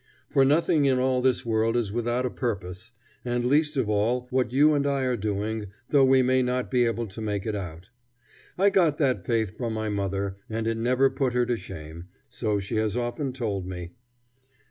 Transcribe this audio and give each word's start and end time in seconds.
For 0.31 0.43
nothing 0.43 0.85
in 0.85 0.97
all 0.97 1.21
this 1.21 1.45
world 1.45 1.77
is 1.77 1.91
without 1.93 2.25
a 2.25 2.31
purpose, 2.31 2.91
and 3.23 3.45
least 3.45 3.77
of 3.77 3.87
all 3.87 4.25
what 4.31 4.51
you 4.51 4.73
and 4.73 4.87
I 4.87 5.01
are 5.03 5.15
doing, 5.15 5.67
though 5.89 6.03
we 6.03 6.23
may 6.23 6.41
not 6.41 6.71
be 6.71 6.85
able 6.85 7.05
to 7.05 7.21
make 7.21 7.45
it 7.45 7.53
out. 7.55 7.91
I 8.57 8.71
got 8.71 8.97
that 8.97 9.27
faith 9.27 9.55
from 9.55 9.73
my 9.75 9.89
mother, 9.89 10.37
and 10.49 10.65
it 10.65 10.77
never 10.77 11.11
put 11.11 11.33
her 11.33 11.45
to 11.45 11.55
shame, 11.55 12.05
so 12.27 12.57
she 12.59 12.77
has 12.77 12.97
often 12.97 13.31
told 13.31 13.67
me. 13.67 13.91